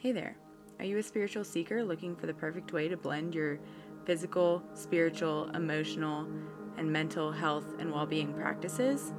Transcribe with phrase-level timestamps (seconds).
[0.00, 0.36] Hey there.
[0.78, 3.58] Are you a spiritual seeker looking for the perfect way to blend your
[4.04, 6.24] physical, spiritual, emotional,
[6.76, 9.12] and mental health and well being practices?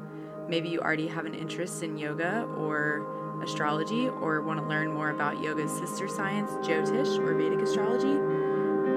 [0.48, 5.10] Maybe you already have an interest in yoga or astrology or want to learn more
[5.10, 8.18] about yoga's sister science, Jyotish or Vedic astrology?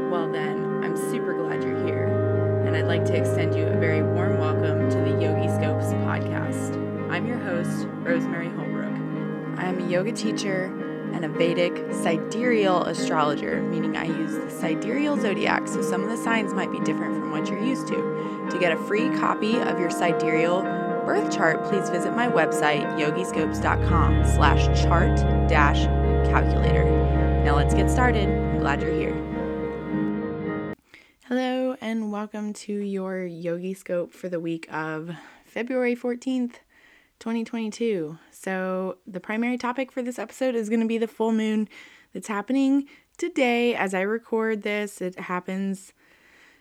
[0.09, 4.05] Well, then, I'm super glad you're here, and I'd like to extend you a very
[4.05, 6.77] warm welcome to the Yogi Scopes podcast.
[7.11, 9.59] I'm your host, Rosemary Holbrook.
[9.59, 10.82] I am a yoga teacher
[11.15, 16.17] and a Vedic sidereal astrologer, meaning I use the sidereal zodiac, so some of the
[16.17, 18.49] signs might be different from what you're used to.
[18.51, 20.63] To get a free copy of your sidereal
[21.05, 25.17] birth chart, please visit my website, yogiscopes.com slash chart
[25.49, 25.85] dash
[26.29, 26.85] calculator.
[27.45, 28.29] Now let's get started.
[28.29, 29.33] I'm glad you're here.
[31.27, 36.57] Hello, and welcome to your Yogi Scope for the week of February 14th,
[37.23, 38.19] 2022.
[38.33, 41.69] So, the primary topic for this episode is going to be the full moon
[42.13, 45.01] that's happening today as I record this.
[45.01, 45.93] It happens,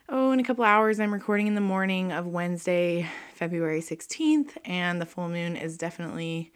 [0.07, 0.99] oh, in a couple hours.
[0.99, 6.51] I'm recording in the morning of Wednesday, February 16th, and the full moon is definitely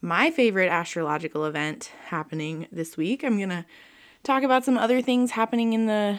[0.00, 3.22] my favorite astrological event happening this week.
[3.22, 3.64] I'm going to
[4.24, 6.18] talk about some other things happening in the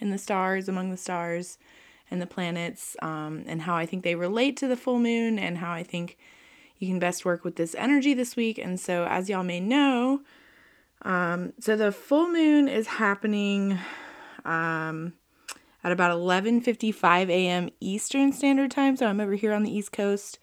[0.00, 1.58] in the stars among the stars
[2.10, 5.58] and the planets um, and how I think they relate to the full moon and
[5.58, 6.18] how I think
[6.78, 8.58] you can best work with this energy this week.
[8.58, 10.20] And so, as y'all may know,
[11.02, 13.78] um, so the full moon is happening
[14.44, 15.14] um,
[15.84, 17.70] at about 11:55 a.m.
[17.80, 18.96] Eastern Standard Time.
[18.96, 20.38] So I'm over here on the East Coast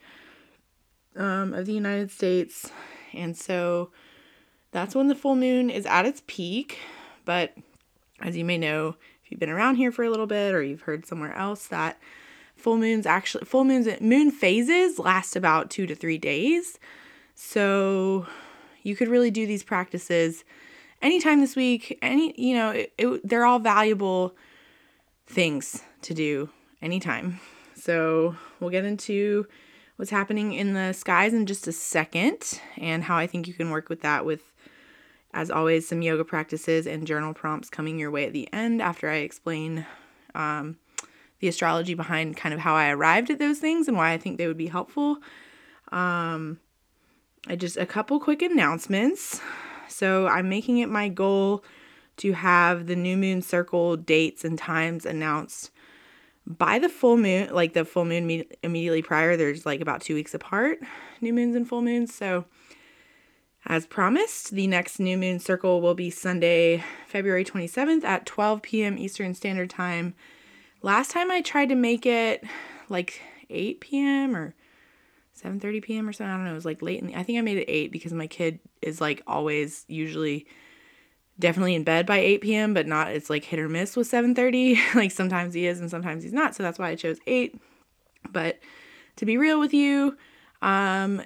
[1.16, 2.70] um, of the United States,
[3.12, 3.90] and so
[4.70, 6.78] that's when the full moon is at its peak.
[7.24, 7.54] But
[8.20, 10.82] as you may know, if you've been around here for a little bit or you've
[10.82, 11.98] heard somewhere else that
[12.64, 16.78] full moons actually full moons moon phases last about 2 to 3 days.
[17.34, 18.26] So
[18.82, 20.44] you could really do these practices
[21.02, 21.98] anytime this week.
[22.00, 24.34] Any, you know, it, it, they're all valuable
[25.26, 26.48] things to do
[26.80, 27.38] anytime.
[27.74, 29.46] So we'll get into
[29.96, 33.68] what's happening in the skies in just a second and how I think you can
[33.68, 34.54] work with that with
[35.34, 39.10] as always some yoga practices and journal prompts coming your way at the end after
[39.10, 39.84] I explain
[40.34, 40.78] um,
[41.44, 44.38] the astrology behind kind of how I arrived at those things and why I think
[44.38, 45.18] they would be helpful.
[45.92, 46.58] Um,
[47.46, 49.42] I just a couple quick announcements.
[49.86, 51.62] So I'm making it my goal
[52.16, 55.70] to have the new moon circle dates and times announced
[56.46, 59.36] by the full moon, like the full moon me- immediately prior.
[59.36, 60.78] There's like about two weeks apart,
[61.20, 62.14] new moons and full moons.
[62.14, 62.46] So,
[63.66, 68.96] as promised, the next new moon circle will be Sunday, February 27th at 12 p.m.
[68.96, 70.14] Eastern Standard Time
[70.84, 72.44] Last time I tried to make it
[72.90, 74.36] like 8 p.m.
[74.36, 74.54] or
[75.34, 76.06] 7:30 p.m.
[76.06, 76.30] or something.
[76.30, 76.50] I don't know.
[76.50, 78.58] It was like late in the, I think I made it 8 because my kid
[78.82, 80.46] is like always usually
[81.38, 84.76] definitely in bed by 8 p.m., but not it's like hit or miss with 7:30.
[84.94, 86.54] like sometimes he is and sometimes he's not.
[86.54, 87.58] So that's why I chose 8.
[88.30, 88.58] But
[89.16, 90.18] to be real with you,
[90.60, 91.22] um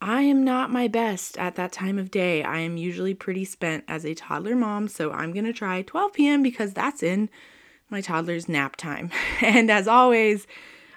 [0.00, 2.42] I am not my best at that time of day.
[2.42, 6.14] I am usually pretty spent as a toddler mom, so I'm going to try 12
[6.14, 6.42] p.m.
[6.42, 7.28] because that's in
[7.92, 9.10] my toddler's nap time.
[9.40, 10.46] And as always,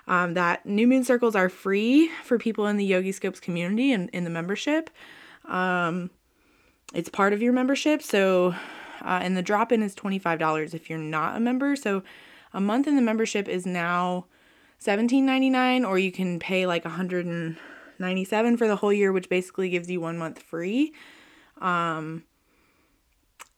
[0.07, 4.09] um, that new moon circles are free for people in the Yogi Scopes community and
[4.11, 4.89] in the membership.
[5.45, 6.09] Um,
[6.93, 8.01] it's part of your membership.
[8.01, 8.55] So,
[9.01, 11.75] uh, and the drop in is $25 if you're not a member.
[11.75, 12.03] So,
[12.53, 14.27] a month in the membership is now
[14.81, 19.99] $17.99, or you can pay like 197 for the whole year, which basically gives you
[19.99, 20.93] one month free.
[21.59, 22.23] Um,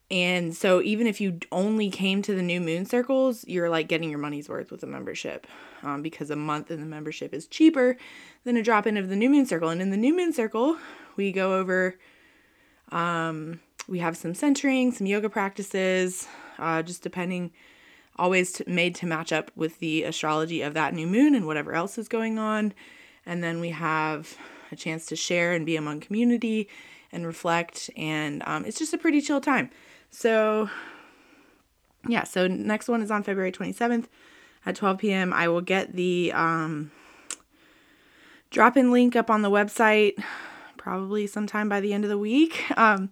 [0.10, 4.10] and so even if you only came to the new moon circles, you're like getting
[4.10, 5.46] your money's worth with a membership
[5.84, 7.98] um, because a month in the membership is cheaper
[8.46, 9.68] than a drop in of the new moon circle.
[9.70, 10.78] And in the new moon circle,
[11.18, 11.98] we go over,
[12.90, 13.60] um,
[13.90, 16.26] we have some centering, some yoga practices,
[16.58, 17.52] uh, just depending,
[18.16, 21.74] always to, made to match up with the astrology of that new moon and whatever
[21.74, 22.74] else is going on.
[23.26, 24.38] And then we have
[24.72, 26.70] a chance to share and be among community
[27.12, 27.90] and reflect.
[27.98, 29.70] And um, it's just a pretty chill time.
[30.10, 30.70] So,
[32.08, 34.06] yeah, so next one is on February 27th
[34.66, 35.34] at 12 p.m.
[35.34, 36.92] I will get the um,
[38.50, 40.22] drop in link up on the website
[40.78, 42.64] probably sometime by the end of the week.
[42.78, 43.10] Um,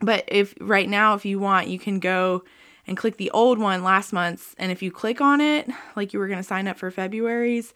[0.00, 2.42] but if right now, if you want, you can go
[2.86, 4.54] and click the old one last month's.
[4.58, 7.72] And if you click on it, like you were going to sign up for February's,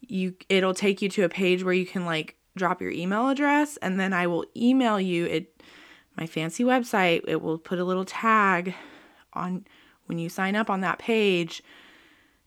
[0.00, 3.76] you it'll take you to a page where you can like drop your email address
[3.78, 5.57] and then I will email you it
[6.18, 8.74] my fancy website, it will put a little tag
[9.34, 9.64] on
[10.06, 11.62] when you sign up on that page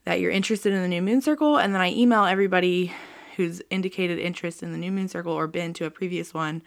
[0.03, 1.57] that you're interested in the New Moon Circle.
[1.57, 2.91] And then I email everybody
[3.37, 6.61] who's indicated interest in the New Moon Circle or been to a previous one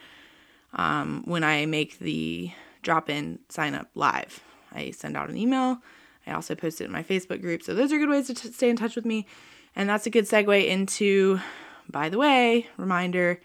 [0.73, 2.51] um, when I make the
[2.83, 4.41] drop in sign up live.
[4.73, 5.83] I send out an email.
[6.27, 7.63] I also post it in my Facebook group.
[7.63, 9.27] So those are good ways to t- stay in touch with me.
[9.77, 11.39] And that's a good segue into,
[11.91, 13.41] by the way, reminder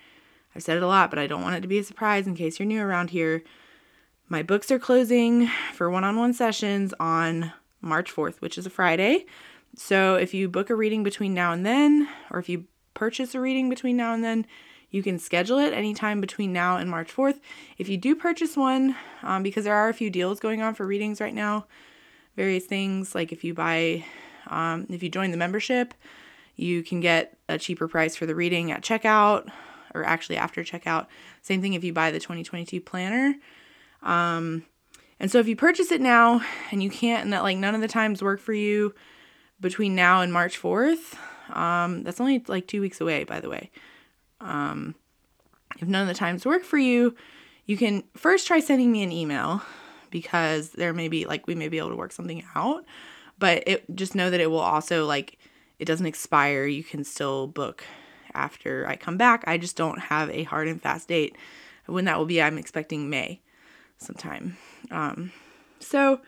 [0.60, 2.36] I've said it a lot, but I don't want it to be a surprise in
[2.36, 3.44] case you're new around here.
[4.28, 8.70] My books are closing for one on one sessions on March 4th, which is a
[8.70, 9.26] Friday.
[9.78, 13.40] So if you book a reading between now and then, or if you purchase a
[13.40, 14.46] reading between now and then,
[14.90, 17.40] you can schedule it anytime between now and March 4th.
[17.78, 20.86] If you do purchase one, um, because there are a few deals going on for
[20.86, 21.68] readings right now,
[22.36, 24.04] various things like if you buy,
[24.48, 25.94] um, if you join the membership,
[26.58, 29.50] you can get a cheaper price for the reading at checkout
[29.94, 31.08] or actually after checkout.
[31.42, 33.36] Same thing if you buy the 2022 planner.
[34.04, 34.66] Um,
[35.20, 36.42] and so if you purchase it now
[36.72, 38.94] and you can't, and that like none of the times work for you
[39.60, 41.18] between now and March 4th,
[41.56, 43.72] um, that's only like two weeks away, by the way.
[44.40, 44.96] Um,
[45.80, 47.16] if none of the times work for you,
[47.66, 49.62] you can first try sending me an email
[50.10, 52.86] because there may be like we may be able to work something out.
[53.38, 55.38] But it just know that it will also like
[55.78, 56.66] it doesn't expire.
[56.66, 57.84] You can still book
[58.34, 59.44] after I come back.
[59.48, 61.36] I just don't have a hard and fast date
[61.86, 62.42] when that will be.
[62.42, 63.42] I'm expecting May
[63.98, 64.58] sometime.
[64.92, 65.32] Um,
[65.80, 66.22] so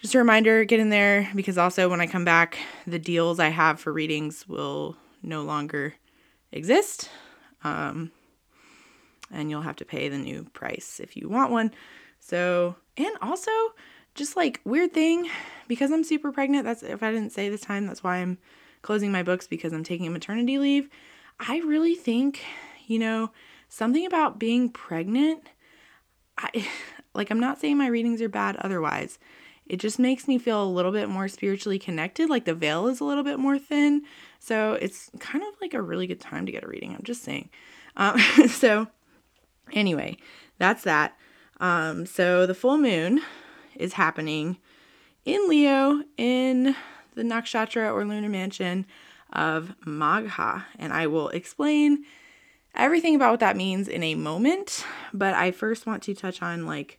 [0.00, 3.48] just a reminder, get in there because also when I come back, the deals I
[3.48, 5.94] have for readings will no longer
[6.52, 7.10] exist.
[7.62, 8.10] Um,
[9.30, 11.70] and you'll have to pay the new price if you want one.
[12.18, 13.50] So, and also
[14.14, 15.28] just like weird thing
[15.68, 16.64] because I'm super pregnant.
[16.64, 18.38] That's if I didn't say this time, that's why I'm
[18.82, 20.88] closing my books because I'm taking a maternity leave.
[21.38, 22.42] I really think,
[22.86, 23.30] you know,
[23.68, 25.48] something about being pregnant.
[26.38, 26.66] I
[27.14, 29.18] like I'm not saying my readings are bad otherwise.
[29.66, 32.98] It just makes me feel a little bit more spiritually connected, like the veil is
[32.98, 34.02] a little bit more thin.
[34.40, 36.92] So it's kind of like a really good time to get a reading.
[36.92, 37.50] I'm just saying.
[37.96, 38.18] Um,
[38.48, 38.88] so,
[39.72, 40.16] anyway,
[40.58, 41.16] that's that.
[41.60, 43.20] Um, so the full moon
[43.76, 44.56] is happening
[45.24, 46.74] in Leo in
[47.14, 48.86] the nakshatra or lunar mansion
[49.32, 52.04] of Magha, and I will explain
[52.74, 54.84] everything about what that means in a moment.
[55.12, 56.98] But I first want to touch on like,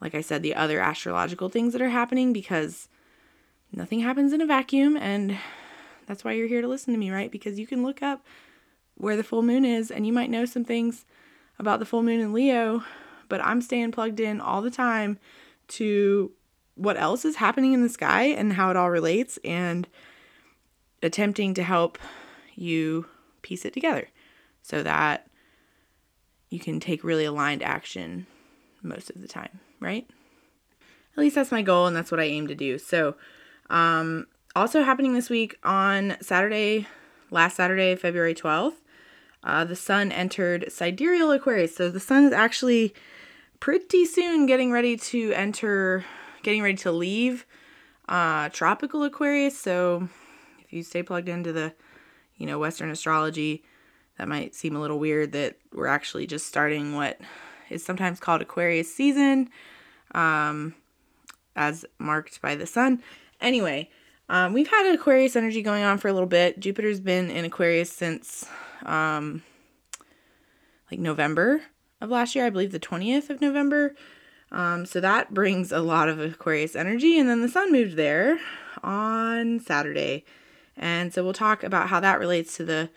[0.00, 2.88] like I said, the other astrological things that are happening because
[3.72, 5.38] nothing happens in a vacuum, and
[6.06, 7.30] that's why you're here to listen to me, right?
[7.30, 8.24] Because you can look up
[8.96, 11.04] where the full moon is and you might know some things
[11.58, 12.84] about the full moon in Leo,
[13.28, 15.18] but I'm staying plugged in all the time
[15.68, 16.32] to
[16.74, 19.86] what else is happening in the sky and how it all relates and
[21.02, 21.98] attempting to help
[22.54, 23.06] you
[23.42, 24.08] piece it together
[24.62, 25.26] so that
[26.50, 28.26] you can take really aligned action
[28.82, 30.08] most of the time, right?
[31.16, 32.78] At least that's my goal and that's what I aim to do.
[32.78, 33.16] So,
[33.70, 34.26] um,
[34.56, 36.86] also happening this week on Saturday,
[37.30, 38.74] last Saturday, February 12th,
[39.42, 41.76] uh, the sun entered sidereal Aquarius.
[41.76, 42.94] So the sun is actually
[43.60, 46.04] pretty soon getting ready to enter,
[46.44, 47.44] getting ready to leave
[48.08, 49.58] uh, tropical Aquarius.
[49.58, 50.08] So
[50.60, 51.74] if you stay plugged into the,
[52.36, 53.64] you know, Western astrology,
[54.18, 57.20] that might seem a little weird that we're actually just starting what
[57.70, 59.48] is sometimes called Aquarius season,
[60.14, 60.74] um,
[61.56, 63.02] as marked by the sun.
[63.40, 63.90] Anyway,
[64.28, 66.60] um, we've had Aquarius energy going on for a little bit.
[66.60, 68.46] Jupiter's been in Aquarius since
[68.84, 69.42] um,
[70.90, 71.62] like November
[72.00, 73.94] of last year, I believe the 20th of November.
[74.54, 77.18] Um, so that brings a lot of Aquarius energy.
[77.18, 78.38] And then the sun moved there
[78.84, 80.24] on Saturday.
[80.76, 82.88] And so we'll talk about how that relates to the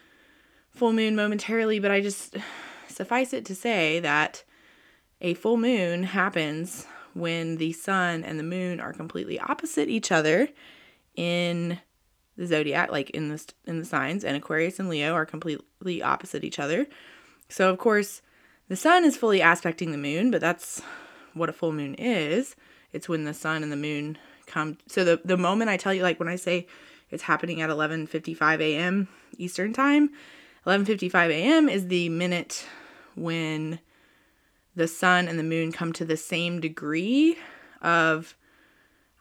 [0.70, 1.80] full moon momentarily.
[1.80, 2.38] But I just
[2.88, 4.44] suffice it to say that
[5.20, 6.86] a full moon happens
[7.16, 10.50] when the sun and the moon are completely opposite each other
[11.16, 11.80] in
[12.38, 16.44] the zodiac, like in the in the signs, and Aquarius and Leo are completely opposite
[16.44, 16.86] each other.
[17.50, 18.22] So of course,
[18.68, 20.84] the sun is fully aspecting the moon, but that's
[21.38, 22.56] what a full moon is.
[22.92, 24.78] It's when the sun and the moon come.
[24.88, 26.68] So the the moment I tell you, like when I say
[27.10, 29.08] it's happening at 11:55 a.m.
[29.38, 30.10] Eastern time,
[30.66, 31.70] 11:55 a.m.
[31.70, 32.66] is the minute
[33.16, 33.80] when
[34.76, 37.38] the sun and the moon come to the same degree
[37.82, 38.36] of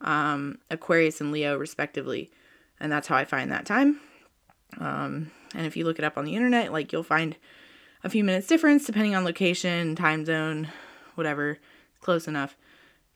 [0.02, 2.30] um, Aquarius and Leo, respectively.
[2.78, 4.00] And that's how I find that time.
[4.78, 7.36] Um, and if you look it up on the internet, like you'll find
[8.04, 10.68] a few minutes difference depending on location, time zone,
[11.14, 11.58] whatever,
[12.06, 12.56] close enough.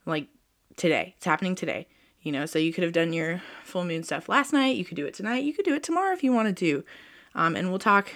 [0.04, 0.26] Like
[0.76, 1.86] today, it's happening today.
[2.22, 4.76] You know, so you could have done your full moon stuff last night.
[4.76, 5.44] You could do it tonight.
[5.44, 6.84] You could do it tomorrow if you wanted to.
[7.34, 8.10] Um, and we'll talk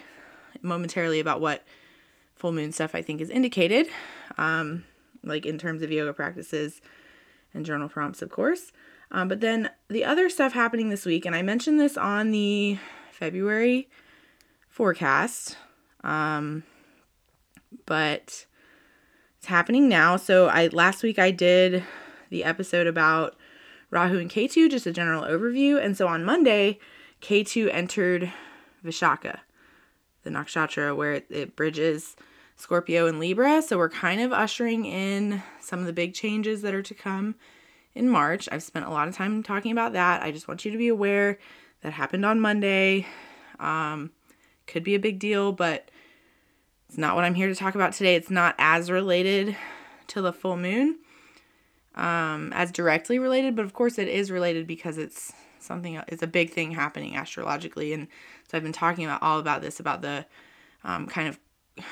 [0.60, 1.64] momentarily about what
[2.34, 3.88] full moon stuff I think is indicated,
[4.36, 4.84] um,
[5.22, 6.82] like in terms of yoga practices
[7.54, 8.72] and journal prompts, of course.
[9.10, 12.78] Um, but then the other stuff happening this week, and I mentioned this on the
[13.10, 13.88] February
[14.68, 15.56] forecast,
[16.02, 16.64] um,
[17.86, 18.46] but
[19.44, 20.16] It's happening now.
[20.16, 21.84] So I last week I did
[22.30, 23.36] the episode about
[23.90, 25.78] Rahu and Ketu, just a general overview.
[25.84, 26.78] And so on Monday,
[27.20, 28.32] Ketu entered
[28.82, 29.40] Vishaka,
[30.22, 32.16] the nakshatra where it, it bridges
[32.56, 33.60] Scorpio and Libra.
[33.60, 37.34] So we're kind of ushering in some of the big changes that are to come
[37.94, 38.48] in March.
[38.50, 40.22] I've spent a lot of time talking about that.
[40.22, 41.38] I just want you to be aware
[41.82, 43.06] that happened on Monday.
[43.60, 44.10] Um,
[44.66, 45.90] could be a big deal, but
[46.94, 48.14] it's not what I'm here to talk about today.
[48.14, 49.56] It's not as related
[50.06, 51.00] to the full moon,
[51.96, 56.28] um, as directly related, but of course it is related because it's something, it's a
[56.28, 57.92] big thing happening astrologically.
[57.92, 58.06] And
[58.48, 60.24] so I've been talking about all about this, about the
[60.84, 61.84] um, kind of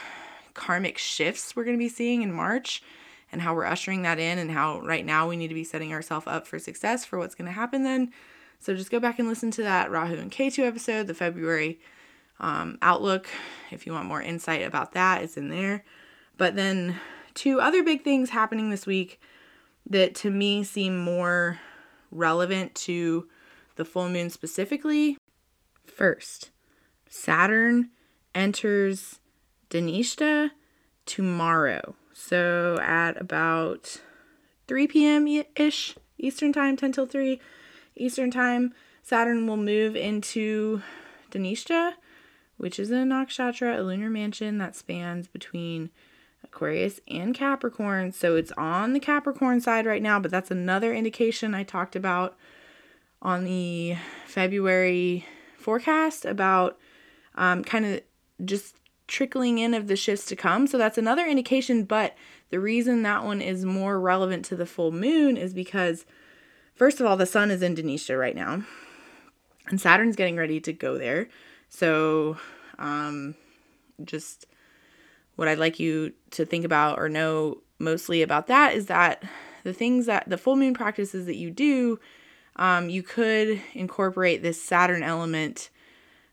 [0.55, 2.81] karmic shifts we're going to be seeing in March
[3.33, 5.93] and how we're ushering that in and how right now we need to be setting
[5.93, 8.13] ourselves up for success for what's going to happen then.
[8.61, 11.81] So just go back and listen to that Rahu and Ketu episode, the February
[12.43, 13.29] um, outlook.
[13.71, 15.85] If you want more insight about that, it's in there.
[16.37, 17.01] But then
[17.35, 19.21] two other big things happening this week
[19.89, 21.59] that to me seem more
[22.11, 23.29] relevant to
[23.77, 25.17] the full moon specifically.
[25.87, 26.51] First,
[27.09, 27.91] Saturn
[28.35, 29.21] enters
[29.71, 30.51] Dhanishta
[31.07, 31.95] tomorrow.
[32.13, 34.01] So at about
[34.69, 35.45] 3 p.m.
[35.57, 37.41] ish Eastern Time, 10 till 3
[37.97, 40.83] Eastern Time, Saturn will move into
[41.31, 41.95] Dhanishta,
[42.57, 45.91] which is a nakshatra, a lunar mansion that spans between
[46.45, 48.13] Aquarius and Capricorn.
[48.13, 52.37] So it's on the Capricorn side right now, but that's another indication I talked about
[53.21, 56.79] on the February forecast about
[57.37, 58.01] um, kind of
[58.45, 60.67] just trickling in of the shifts to come.
[60.67, 62.17] So that's another indication, but
[62.51, 66.05] the reason that one is more relevant to the full moon is because
[66.75, 68.65] first of all, the sun is in Dhanishta right now.
[69.69, 71.29] And Saturn's getting ready to go there.
[71.73, 72.37] So
[72.79, 73.35] um
[74.05, 74.47] just
[75.37, 79.25] what I'd like you to think about or know mostly about that is that
[79.65, 81.99] the things that the full moon practices that you do,
[82.57, 85.71] um, you could incorporate this Saturn element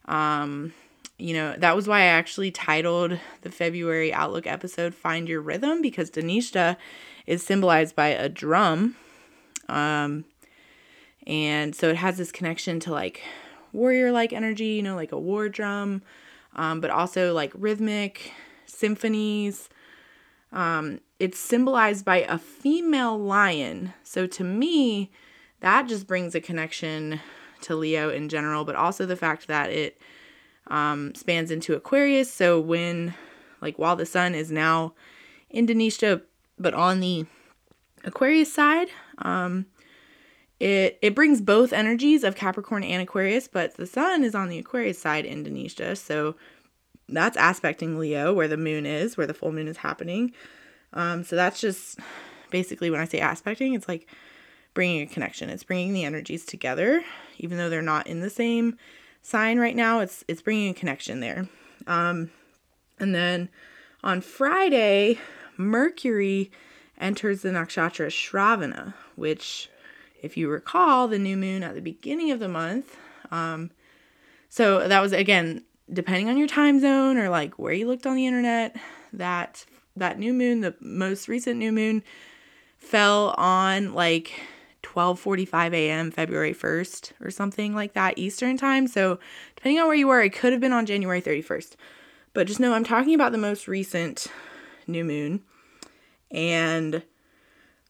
[0.06, 0.74] um,
[1.20, 5.82] you know, that was why I actually titled the February Outlook episode Find Your Rhythm
[5.82, 6.78] because Dhanishta
[7.28, 8.96] is symbolized by a drum.
[9.68, 10.26] Um,
[11.28, 13.22] and so it has this connection to like
[13.74, 16.02] warrior like energy, you know, like a war drum,
[16.56, 18.32] um, but also like rhythmic
[18.66, 19.70] symphonies.
[20.52, 23.94] Um, it's symbolized by a female lion.
[24.04, 25.12] So to me,
[25.60, 27.20] that just brings a connection
[27.62, 30.02] to Leo in general, but also the fact that it
[30.68, 32.32] um, spans into Aquarius.
[32.32, 33.14] So when,
[33.62, 34.94] like, while the sun is now
[35.50, 36.22] in Dhanishta,
[36.58, 37.26] but on the
[38.04, 38.88] Aquarius side,
[39.20, 39.66] um,
[40.60, 44.60] it it brings both energies of Capricorn and Aquarius, but the sun is on the
[44.60, 45.46] Aquarius side in.
[46.00, 46.36] So
[47.08, 50.34] that's aspecting Leo, where the moon is, where the full moon is happening.
[50.94, 52.00] Um, so that's just
[52.50, 54.08] basically when I say aspecting, it's like
[54.74, 55.50] bringing a connection.
[55.50, 57.04] It's bringing the energies together,
[57.38, 58.78] even though they're not in the same
[59.22, 60.00] sign right now.
[60.00, 61.48] It's it's bringing a connection there.
[61.88, 62.32] Um,
[63.00, 63.50] and then
[64.04, 65.20] on Friday,
[65.58, 66.52] Mercury
[66.98, 69.70] enters the nakshatra Shravana, which,
[70.22, 72.98] if you recall, the new moon at the beginning of the month.
[73.32, 73.72] Um,
[74.50, 78.16] so that was again depending on your time zone or like where you looked on
[78.16, 78.76] the internet.
[79.14, 82.04] That that new moon, the most recent new moon,
[82.78, 84.34] fell on like
[84.84, 86.12] 12:45 a.m.
[86.12, 88.88] February 1st or something like that Eastern time.
[88.88, 89.20] So,
[89.56, 91.76] depending on where you were, it could have been on January 31st.
[92.34, 94.28] But just know I'm talking about the most recent
[94.88, 95.42] new moon
[96.32, 97.04] and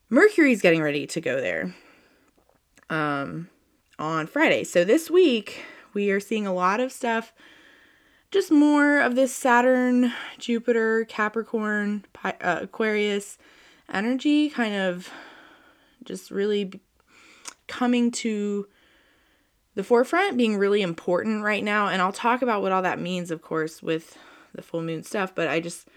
[0.08, 1.74] Mercury's getting ready to go there
[2.90, 3.48] um
[3.98, 4.64] on Friday.
[4.64, 7.32] So this week we are seeing a lot of stuff
[8.30, 13.38] just more of this Saturn, Jupiter, Capricorn, uh, Aquarius
[13.92, 15.10] energy kind of
[16.04, 16.80] just really
[17.66, 18.68] coming to
[19.74, 21.88] the forefront, being really important right now.
[21.88, 24.16] And I'll talk about what all that means, of course, with
[24.54, 25.34] the full moon stuff.
[25.34, 25.88] But I just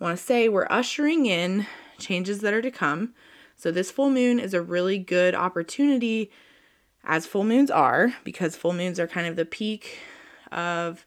[0.00, 1.66] want to say we're ushering in
[1.98, 3.14] changes that are to come.
[3.56, 6.30] So this full moon is a really good opportunity,
[7.04, 9.98] as full moons are, because full moons are kind of the peak
[10.52, 11.04] of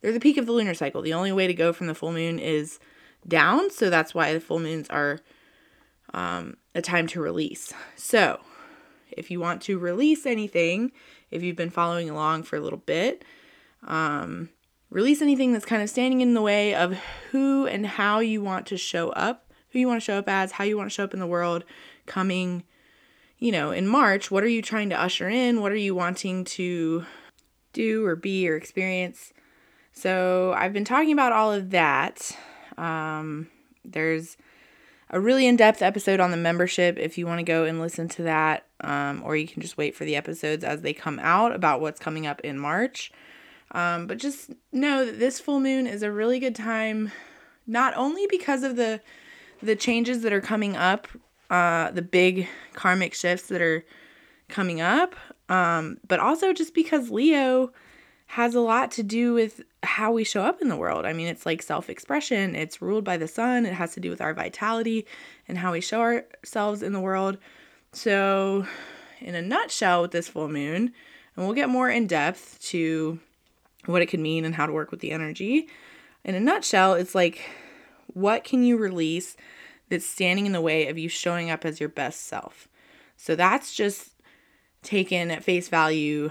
[0.00, 1.02] they're the peak of the lunar cycle.
[1.02, 2.78] The only way to go from the full moon is
[3.26, 5.20] down, so that's why the full moons are
[6.14, 7.72] um, a time to release.
[7.96, 8.40] So
[9.10, 10.92] if you want to release anything,
[11.30, 13.24] if you've been following along for a little bit,
[13.86, 14.48] um,
[14.88, 16.98] release anything that's kind of standing in the way of
[17.30, 20.52] who and how you want to show up, who you want to show up as,
[20.52, 21.64] how you want to show up in the world
[22.06, 22.64] coming,
[23.38, 24.30] you know, in March.
[24.30, 25.60] What are you trying to usher in?
[25.60, 27.04] What are you wanting to
[27.72, 29.32] do or be or experience?
[29.92, 32.36] So I've been talking about all of that.
[32.78, 33.48] Um,
[33.84, 34.36] there's
[35.10, 38.08] a really in depth episode on the membership if you want to go and listen
[38.08, 41.54] to that, um, or you can just wait for the episodes as they come out
[41.54, 43.12] about what's coming up in March.
[43.72, 47.12] Um, but just know that this full moon is a really good time,
[47.66, 49.00] not only because of the
[49.62, 51.08] the changes that are coming up,
[51.50, 53.84] uh, the big karmic shifts that are
[54.48, 55.14] coming up,
[55.48, 57.72] um, but also just because Leo
[58.26, 61.04] has a lot to do with how we show up in the world.
[61.04, 64.10] I mean, it's like self expression, it's ruled by the sun, it has to do
[64.10, 65.06] with our vitality
[65.48, 67.38] and how we show ourselves in the world.
[67.92, 68.66] So,
[69.20, 70.92] in a nutshell, with this full moon,
[71.34, 73.18] and we'll get more in depth to
[73.86, 75.68] what it could mean and how to work with the energy.
[76.24, 77.40] In a nutshell, it's like
[78.14, 79.36] what can you release
[79.88, 82.68] that's standing in the way of you showing up as your best self?
[83.16, 84.14] So that's just
[84.82, 86.30] taken at face value,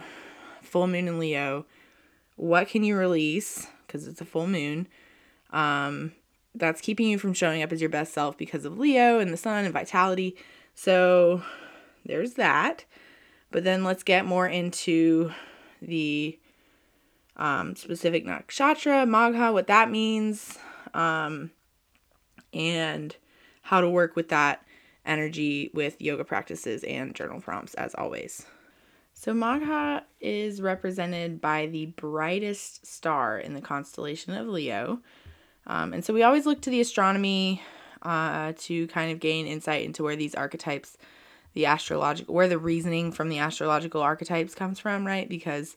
[0.62, 1.66] full moon in Leo.
[2.36, 3.68] What can you release?
[3.86, 4.88] Because it's a full moon
[5.52, 6.14] um,
[6.56, 9.38] that's keeping you from showing up as your best self because of leo and the
[9.38, 10.36] sun and vitality.
[10.76, 11.44] So
[12.06, 12.86] there's that.
[13.52, 15.32] But then let's get more into
[15.82, 16.38] the
[17.38, 20.58] um, specific nakshatra magha what that means.
[20.94, 21.52] Um,
[22.54, 23.16] and
[23.62, 24.64] how to work with that
[25.06, 28.46] energy with yoga practices and journal prompts as always
[29.20, 35.02] so Magha is represented by the brightest star in the constellation of Leo.
[35.68, 37.62] Um, and so we always look to the astronomy
[38.02, 40.98] uh, to kind of gain insight into where these archetypes,
[41.54, 45.28] the astrological, where the reasoning from the astrological archetypes comes from, right?
[45.28, 45.76] Because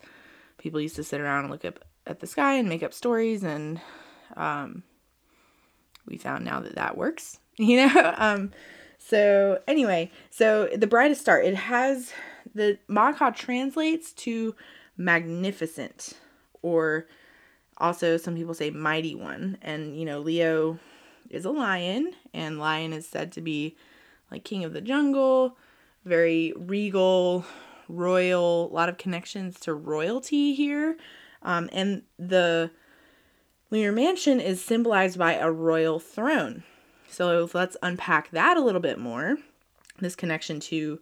[0.58, 3.42] people used to sit around and look up at the sky and make up stories,
[3.42, 3.80] and
[4.36, 4.84] um,
[6.06, 8.14] we found now that that works, you know.
[8.16, 8.52] um,
[8.99, 12.12] so anyway, so the brightest star, it has
[12.54, 14.54] the Magha translates to
[14.97, 16.14] magnificent
[16.62, 17.06] or
[17.78, 19.59] also some people say mighty one.
[19.62, 20.78] And you know, Leo
[21.30, 23.76] is a lion and lion is said to be
[24.30, 25.56] like king of the jungle,
[26.05, 27.44] very regal,
[27.88, 30.96] royal, a lot of connections to royalty here.
[31.42, 32.70] Um, and the
[33.72, 36.62] lunar mansion is symbolized by a royal throne.
[37.08, 39.38] So let's unpack that a little bit more.
[39.98, 41.00] This connection to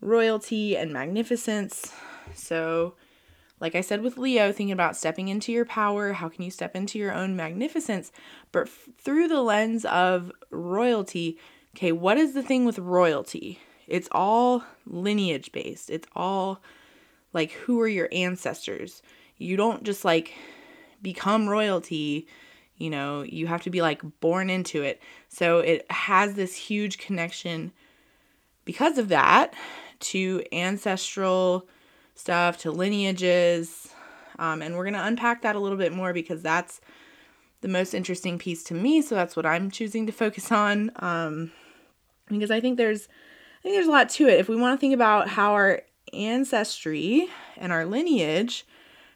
[0.00, 1.92] royalty and magnificence.
[2.34, 2.94] So,
[3.60, 6.74] like I said with Leo, thinking about stepping into your power, how can you step
[6.74, 8.10] into your own magnificence?
[8.52, 11.38] But f- through the lens of royalty,
[11.76, 13.60] okay, what is the thing with royalty?
[13.86, 15.90] It's all lineage based.
[15.90, 16.62] It's all
[17.34, 19.02] like who are your ancestors?
[19.36, 20.34] You don't just like
[21.02, 22.26] become royalty,
[22.76, 25.00] you know, you have to be like born into it.
[25.28, 27.72] So it has this huge connection
[28.64, 29.54] because of that
[30.00, 31.66] to ancestral
[32.14, 33.88] stuff, to lineages.
[34.38, 36.80] Um, and we're going to unpack that a little bit more because that's
[37.60, 39.02] the most interesting piece to me.
[39.02, 40.92] So that's what I'm choosing to focus on.
[40.96, 41.50] Um,
[42.28, 43.08] because I think there's,
[43.60, 44.38] I think there's a lot to it.
[44.38, 45.82] If we want to think about how our
[46.12, 48.64] ancestry and our lineage,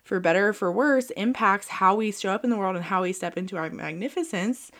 [0.03, 3.03] for better or for worse, impacts how we show up in the world and how
[3.03, 4.71] we step into our magnificence,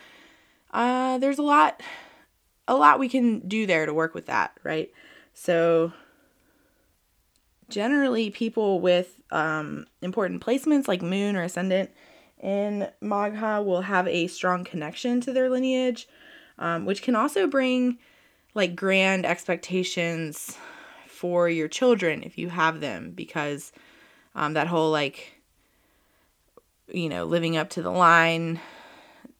[0.71, 1.81] uh, there's a lot,
[2.67, 4.91] a lot we can do there to work with that, right?
[5.33, 5.93] So,
[7.69, 11.91] generally, people with um, important placements like moon or ascendant
[12.41, 16.07] in Magha will have a strong connection to their lineage,
[16.59, 17.97] um, which can also bring
[18.53, 20.57] like grand expectations
[21.07, 23.71] for your children if you have them, because
[24.35, 25.33] um, that whole like,
[26.87, 28.59] you know, living up to the line,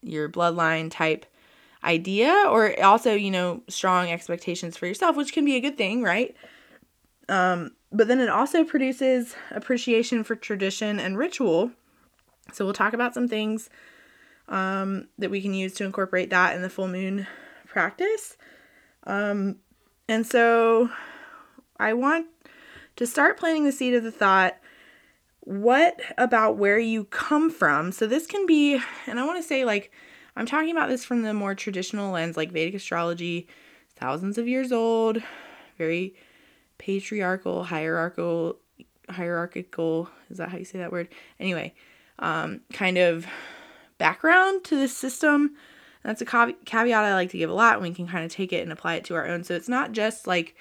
[0.01, 1.25] your bloodline type
[1.83, 6.01] idea or also you know strong expectations for yourself which can be a good thing
[6.01, 6.35] right?
[7.29, 11.71] Um, but then it also produces appreciation for tradition and ritual.
[12.51, 13.69] So we'll talk about some things
[14.49, 17.27] um, that we can use to incorporate that in the full moon
[17.65, 18.35] practice.
[19.05, 19.57] Um,
[20.07, 20.89] and so
[21.79, 22.27] i want
[22.95, 24.57] to start planting the seed of the thought
[25.45, 29.65] what about where you come from so this can be and i want to say
[29.65, 29.91] like
[30.35, 33.47] I'm talking about this from the more traditional lens, like Vedic astrology,
[33.95, 35.21] thousands of years old,
[35.77, 36.15] very
[36.77, 38.57] patriarchal, hierarchical,
[39.09, 40.09] hierarchical.
[40.29, 41.09] Is that how you say that word?
[41.39, 41.75] Anyway,
[42.19, 43.27] um, kind of
[43.99, 45.55] background to this system.
[46.03, 47.75] That's a caveat I like to give a lot.
[47.75, 49.43] And we can kind of take it and apply it to our own.
[49.43, 50.55] So it's not just like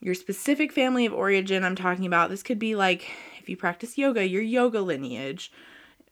[0.00, 2.30] your specific family of origin I'm talking about.
[2.30, 3.08] This could be like
[3.48, 5.52] you practice yoga, your yoga lineage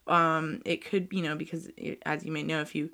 [0.07, 2.91] um, it could, you know, because it, as you may know, if you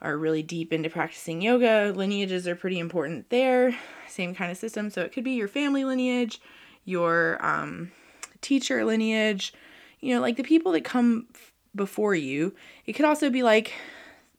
[0.00, 3.76] are really deep into practicing yoga, lineages are pretty important there.
[4.08, 4.90] Same kind of system.
[4.90, 6.40] So it could be your family lineage,
[6.84, 7.92] your um,
[8.40, 9.52] teacher lineage,
[10.00, 12.54] you know, like the people that come f- before you.
[12.86, 13.72] It could also be like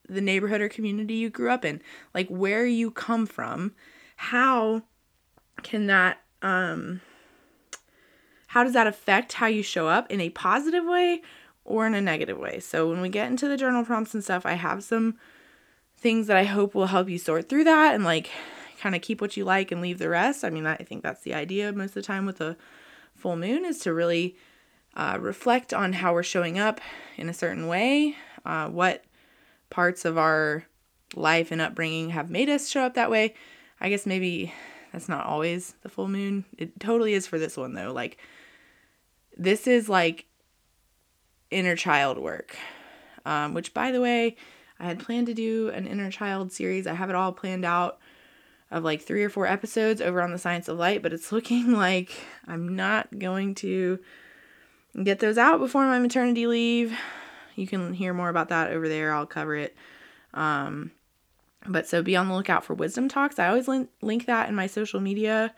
[0.08, 1.82] the neighborhood or community you grew up in,
[2.14, 3.74] like where you come from.
[4.18, 4.84] How
[5.62, 7.00] can that um
[8.54, 11.24] how does that affect how you show up in a positive way
[11.66, 12.60] or in a negative way?
[12.60, 15.16] So when we get into the journal prompts and stuff, I have some
[15.98, 18.30] things that I hope will help you sort through that and like
[18.80, 20.46] kind of keep what you like and leave the rest.
[20.46, 22.56] I mean, I think that's the idea most of the time with a
[23.16, 24.36] full moon is to really
[24.96, 26.80] uh, reflect on how we're showing up
[27.18, 29.04] in a certain way, uh, what
[29.72, 30.66] parts of our
[31.16, 33.34] life and upbringing have made us show up that way.
[33.82, 34.54] I guess maybe
[34.92, 36.46] that's not always the full moon.
[36.56, 37.92] It totally is for this one though.
[37.92, 38.20] Like,
[39.38, 40.26] this is like
[41.52, 42.56] inner child work,
[43.26, 44.36] um, which by the way,
[44.80, 46.88] I had planned to do an inner child series.
[46.88, 48.00] I have it all planned out
[48.72, 51.72] of like three or four episodes over on the Science of Light, but it's looking
[51.72, 52.12] like
[52.48, 54.00] I'm not going to
[55.02, 56.98] get those out before my maternity leave.
[57.56, 59.14] You can hear more about that over there.
[59.14, 59.76] I'll cover it.
[60.34, 60.92] Um,
[61.68, 63.40] but so be on the lookout for wisdom talks.
[63.40, 65.54] I always link, link that in my social media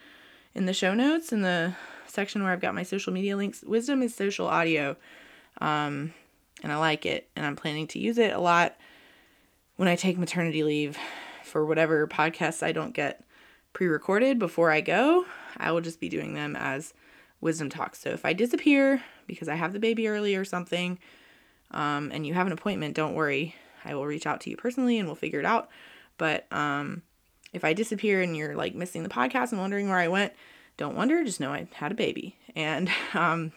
[0.54, 1.74] in the show notes in the
[2.16, 3.64] section where I've got my social media links.
[3.64, 4.96] Wisdom is social audio.
[5.62, 6.14] Um,
[6.64, 8.76] and I like it and I'm planning to use it a lot
[9.76, 10.98] when I take maternity leave
[11.44, 13.24] for whatever podcasts I don't get
[13.74, 15.26] pre recorded before I go,
[15.58, 16.94] I will just be doing them as
[17.42, 18.00] wisdom talks.
[18.00, 20.98] So if I disappear because I have the baby early or something,
[21.72, 23.56] um, and you have an appointment, don't worry.
[23.84, 25.70] I will reach out to you personally and we'll figure it out.
[26.18, 27.04] But um,
[27.54, 30.34] if I disappear and you're like missing the podcast and wondering where I went,
[30.78, 31.24] don't wonder.
[31.24, 32.38] Just know I had a baby.
[32.56, 33.52] And um,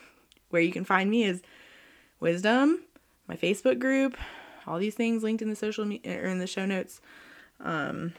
[0.50, 1.42] where you can find me is
[2.20, 2.82] Wisdom,
[3.28, 4.16] my Facebook group,
[4.66, 7.00] all these things linked in the social media or in the show notes
[7.60, 8.12] um,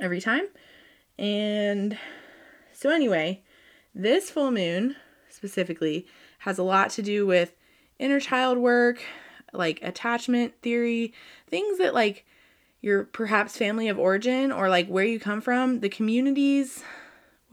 [0.00, 0.46] every time.
[1.18, 1.98] And
[2.72, 3.42] so, anyway,
[3.94, 4.96] this full moon
[5.30, 6.06] specifically
[6.40, 7.54] has a lot to do with
[7.98, 9.02] inner child work,
[9.52, 11.14] like attachment theory,
[11.48, 12.26] things that like
[12.80, 16.82] your perhaps family of origin or like where you come from, the communities,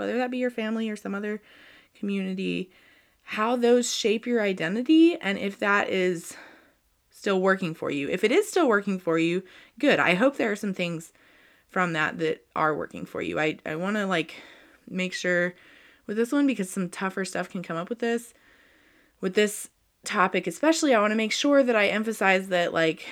[0.03, 1.41] whether that be your family or some other
[1.95, 2.71] community,
[3.23, 6.35] how those shape your identity and if that is
[7.09, 8.09] still working for you.
[8.09, 9.43] If it is still working for you,
[9.79, 9.99] good.
[9.99, 11.13] I hope there are some things
[11.69, 13.39] from that that are working for you.
[13.39, 14.35] I, I want to like
[14.89, 15.55] make sure
[16.05, 18.33] with this one because some tougher stuff can come up with this.
[19.21, 19.69] With this
[20.03, 23.05] topic, especially, I want to make sure that I emphasize that, like,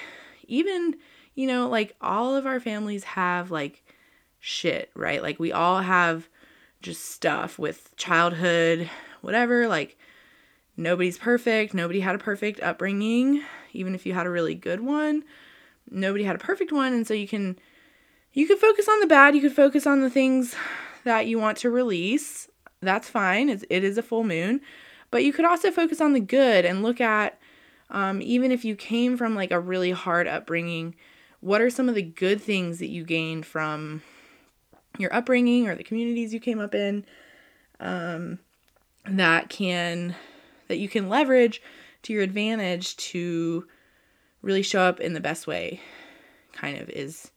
[0.45, 0.95] even,
[1.36, 3.84] you know, like all of our families have like
[4.39, 5.21] shit, right?
[5.21, 6.27] Like, we all have
[6.82, 8.89] just stuff with childhood,
[9.22, 9.67] whatever.
[9.67, 9.98] Like,
[10.78, 11.74] nobody's perfect.
[11.74, 15.24] Nobody had a perfect upbringing even if you had a really good one.
[15.89, 17.58] Nobody had a perfect one, and so you can
[18.34, 20.56] you could focus on the bad, you could focus on the things
[21.04, 22.48] that you want to release.
[22.82, 23.50] That's fine.
[23.50, 24.62] It's, it is a full moon.
[25.10, 27.38] But you could also focus on the good and look at,
[27.89, 30.96] um, even if you came from like a really hard upbringing,
[31.41, 34.02] what are some of the good things that you gained from
[35.01, 37.05] your upbringing or the communities you came up in
[37.79, 38.39] um,
[39.05, 40.15] that can
[40.67, 41.61] that you can leverage
[42.03, 43.67] to your advantage to
[44.41, 45.81] really show up in the best way
[46.53, 47.31] kind of is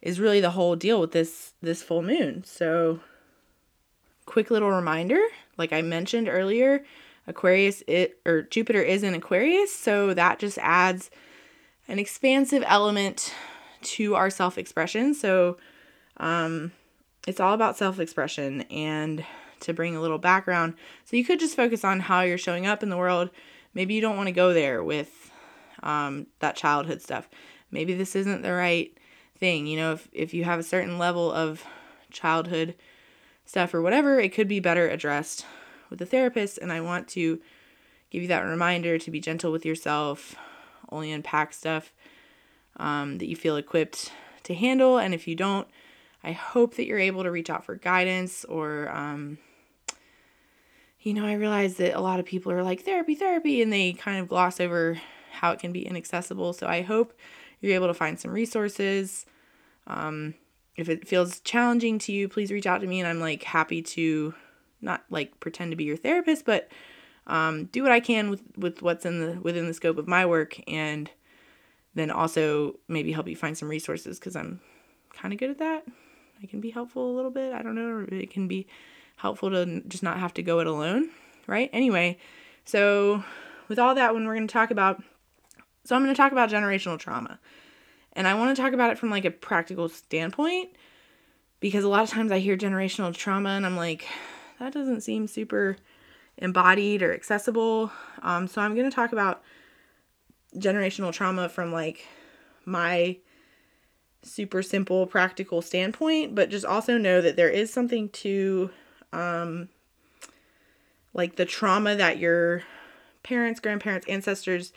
[0.00, 2.44] is really the whole deal with this this full moon.
[2.44, 3.00] So
[4.26, 5.20] quick little reminder,
[5.56, 6.84] like I mentioned earlier,
[7.26, 11.10] Aquarius it or Jupiter is in Aquarius, so that just adds
[11.88, 13.34] an expansive element
[13.82, 15.14] to our self-expression.
[15.14, 15.56] So
[16.18, 16.72] um
[17.26, 19.24] it's all about self-expression and
[19.60, 20.74] to bring a little background.
[21.04, 23.30] So you could just focus on how you're showing up in the world
[23.74, 25.30] maybe you don't want to go there with
[25.82, 27.28] um, that childhood stuff.
[27.70, 28.96] Maybe this isn't the right
[29.38, 29.66] thing.
[29.66, 31.64] You know, if, if you have a certain level of
[32.10, 32.74] childhood
[33.44, 35.46] stuff or whatever, it could be better addressed
[35.90, 36.58] with a therapist.
[36.58, 37.40] And I want to
[38.10, 40.36] give you that reminder to be gentle with yourself,
[40.90, 41.92] only unpack stuff
[42.76, 44.12] um, that you feel equipped
[44.44, 44.98] to handle.
[44.98, 45.66] And if you don't,
[46.24, 49.38] I hope that you're able to reach out for guidance or um,
[51.02, 53.92] you know, I realize that a lot of people are like therapy, therapy, and they
[53.92, 55.00] kind of gloss over
[55.32, 56.52] how it can be inaccessible.
[56.52, 57.12] So I hope
[57.60, 59.26] you're able to find some resources.
[59.86, 60.34] Um,
[60.76, 63.82] if it feels challenging to you, please reach out to me, and I'm like happy
[63.82, 64.34] to
[64.80, 66.70] not like pretend to be your therapist, but
[67.26, 70.24] um, do what I can with with what's in the within the scope of my
[70.24, 71.10] work, and
[71.94, 74.60] then also maybe help you find some resources because I'm
[75.12, 75.84] kind of good at that.
[76.42, 77.52] I can be helpful a little bit.
[77.52, 78.06] I don't know.
[78.10, 78.66] It can be
[79.16, 81.10] helpful to just not have to go it alone,
[81.46, 81.70] right?
[81.72, 82.18] Anyway,
[82.64, 83.22] so
[83.68, 85.02] with all that, when we're going to talk about,
[85.84, 87.38] so I'm going to talk about generational trauma.
[88.14, 90.70] And I want to talk about it from like a practical standpoint
[91.60, 94.06] because a lot of times I hear generational trauma and I'm like,
[94.58, 95.76] that doesn't seem super
[96.38, 97.92] embodied or accessible.
[98.22, 99.42] Um, so I'm going to talk about
[100.56, 102.06] generational trauma from like
[102.64, 103.16] my
[104.22, 108.70] super simple practical standpoint, but just also know that there is something to
[109.12, 109.68] um
[111.14, 112.62] like the trauma that your
[113.22, 114.72] parents, grandparents, ancestors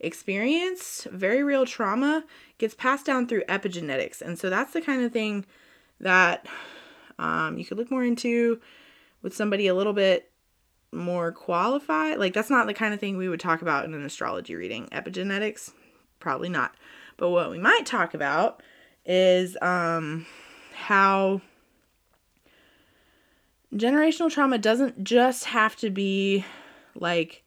[0.00, 2.24] experience, very real trauma
[2.58, 4.20] gets passed down through epigenetics.
[4.20, 5.46] And so that's the kind of thing
[6.00, 6.46] that
[7.18, 8.60] um, you could look more into
[9.22, 10.30] with somebody a little bit
[10.92, 12.18] more qualified.
[12.18, 14.88] Like, that's not the kind of thing we would talk about in an astrology reading.
[14.92, 15.72] Epigenetics,
[16.20, 16.74] probably not.
[17.16, 18.62] But what we might talk about
[19.06, 20.26] is um,
[20.74, 21.40] how
[23.74, 26.44] generational trauma doesn't just have to be
[26.94, 27.42] like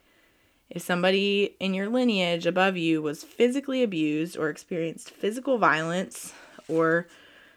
[0.69, 6.33] if somebody in your lineage above you was physically abused or experienced physical violence
[6.67, 7.07] or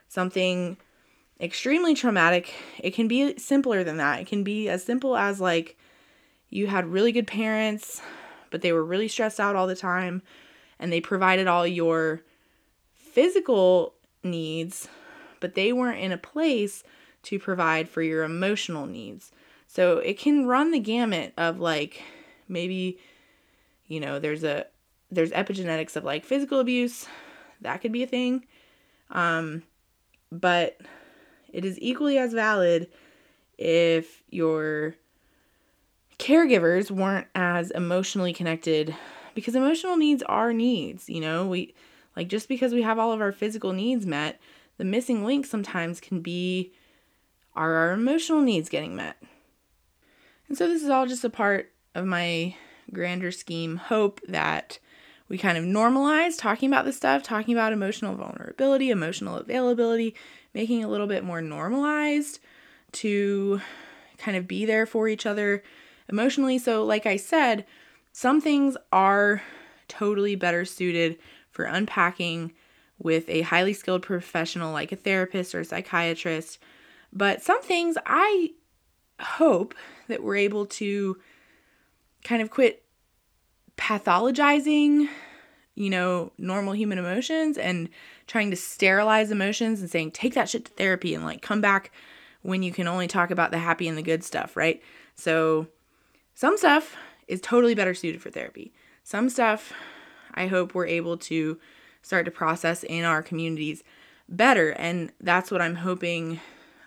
[0.08, 0.76] something
[1.40, 4.20] extremely traumatic, it can be simpler than that.
[4.20, 5.76] It can be as simple as like
[6.48, 8.00] you had really good parents,
[8.50, 10.22] but they were really stressed out all the time
[10.78, 12.22] and they provided all your
[13.12, 13.94] physical
[14.24, 14.88] needs,
[15.38, 16.82] but they weren't in a place
[17.24, 19.30] to provide for your emotional needs.
[19.66, 22.02] So it can run the gamut of like
[22.48, 22.98] maybe
[23.86, 24.66] you know there's a
[25.10, 27.06] there's epigenetics of like physical abuse.
[27.60, 28.46] That could be a thing.
[29.10, 29.62] Um
[30.30, 30.80] but
[31.52, 32.88] it is equally as valid
[33.58, 34.94] if your
[36.18, 38.96] caregivers weren't as emotionally connected
[39.34, 41.46] because emotional needs are needs you know?
[41.46, 41.74] We
[42.16, 44.40] like just because we have all of our physical needs met
[44.78, 46.72] the missing link sometimes can be
[47.54, 49.16] are our emotional needs getting met
[50.48, 52.54] and so this is all just a part of my
[52.92, 54.78] grander scheme hope that
[55.32, 60.14] we kind of normalize talking about this stuff, talking about emotional vulnerability, emotional availability,
[60.52, 62.38] making it a little bit more normalized
[62.92, 63.58] to
[64.18, 65.62] kind of be there for each other
[66.08, 66.58] emotionally.
[66.58, 67.64] So, like I said,
[68.12, 69.40] some things are
[69.88, 71.18] totally better suited
[71.52, 72.52] for unpacking
[72.98, 76.58] with a highly skilled professional like a therapist or a psychiatrist.
[77.12, 78.50] But some things I
[79.20, 79.74] hope
[80.08, 81.18] that we're able to
[82.24, 82.84] kind of quit
[83.76, 85.08] pathologizing,
[85.74, 87.88] you know, normal human emotions and
[88.26, 91.90] trying to sterilize emotions and saying, take that shit to therapy and like come back
[92.42, 94.82] when you can only talk about the happy and the good stuff, right?
[95.14, 95.68] So,
[96.34, 96.96] some stuff
[97.28, 98.72] is totally better suited for therapy.
[99.04, 99.72] Some stuff
[100.34, 101.58] I hope we're able to
[102.02, 103.82] start to process in our communities
[104.28, 104.70] better.
[104.70, 106.40] And that's what I'm hoping.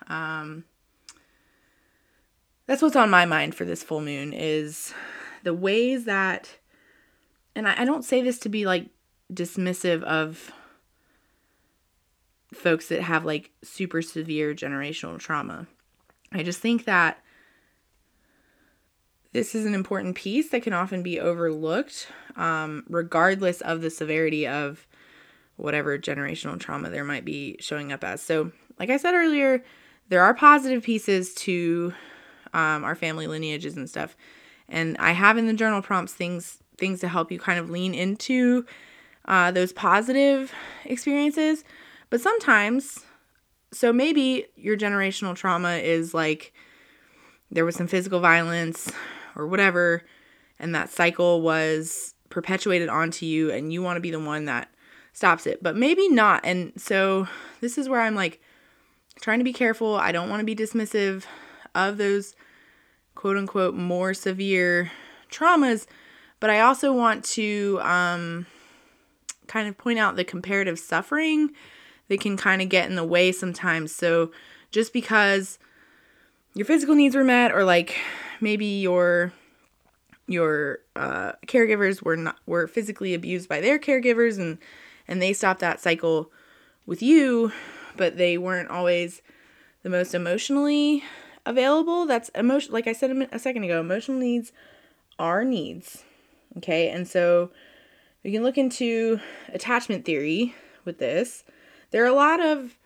[0.08, 0.64] Um,
[2.66, 4.92] that's what's on my mind for this full moon is
[5.42, 6.58] the ways that,
[7.54, 8.88] and I, I don't say this to be like
[9.32, 10.52] dismissive of
[12.52, 15.66] folks that have like super severe generational trauma.
[16.32, 17.22] I just think that
[19.36, 24.46] this is an important piece that can often be overlooked, um, regardless of the severity
[24.46, 24.86] of
[25.56, 28.22] whatever generational trauma there might be showing up as.
[28.22, 29.62] So, like I said earlier,
[30.08, 31.92] there are positive pieces to
[32.52, 34.16] um, our family lineages and stuff
[34.68, 37.94] and I have in the journal prompts things things to help you kind of lean
[37.94, 38.66] into
[39.24, 40.52] uh, those positive
[40.84, 41.64] experiences.
[42.10, 43.00] But sometimes,
[43.72, 46.52] so maybe your generational trauma is like
[47.50, 48.92] there was some physical violence
[49.36, 50.02] or whatever,
[50.58, 54.68] and that cycle was perpetuated onto you, and you want to be the one that
[55.12, 56.40] stops it, but maybe not.
[56.44, 57.28] And so
[57.60, 58.40] this is where I'm like
[59.20, 59.94] trying to be careful.
[59.96, 61.24] I don't want to be dismissive
[61.74, 62.34] of those
[63.14, 64.90] quote unquote more severe
[65.30, 65.86] traumas,
[66.40, 68.46] but I also want to um,
[69.46, 71.50] kind of point out the comparative suffering
[72.08, 73.94] that can kind of get in the way sometimes.
[73.94, 74.32] So
[74.70, 75.58] just because
[76.54, 77.96] your physical needs were met, or like
[78.40, 79.32] maybe your
[80.26, 84.58] your uh, caregivers were not were physically abused by their caregivers and
[85.08, 86.32] and they stopped that cycle
[86.84, 87.52] with you,
[87.96, 89.22] but they weren't always
[89.82, 91.04] the most emotionally
[91.44, 92.06] available.
[92.06, 92.72] That's emotion.
[92.72, 94.52] Like I said a second ago, emotional needs
[95.18, 96.04] are needs.
[96.56, 97.50] Okay, and so
[98.24, 99.20] we can look into
[99.52, 101.44] attachment theory with this.
[101.90, 102.76] There are a lot of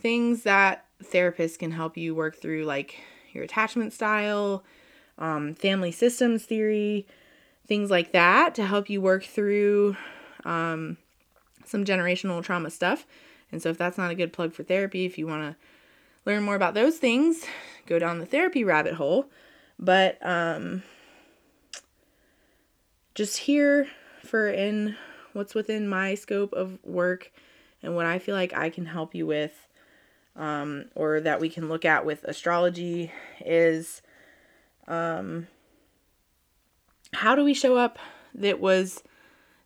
[0.00, 2.98] things that therapists can help you work through, like
[3.32, 4.64] your attachment style,
[5.18, 7.06] um, family systems theory,
[7.66, 9.96] things like that, to help you work through
[10.44, 10.96] um,
[11.64, 13.06] some generational trauma stuff.
[13.50, 15.56] And so, if that's not a good plug for therapy, if you want to
[16.24, 17.44] learn more about those things,
[17.86, 19.26] go down the therapy rabbit hole.
[19.78, 20.82] But um,
[23.14, 23.88] just here
[24.24, 24.96] for in
[25.32, 27.32] what's within my scope of work
[27.82, 29.66] and what I feel like I can help you with,
[30.36, 33.12] um, or that we can look at with astrology
[33.44, 34.02] is
[34.88, 35.46] um,
[37.12, 37.98] how do we show up
[38.34, 39.02] that was